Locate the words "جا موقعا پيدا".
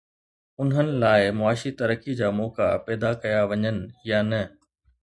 2.23-3.13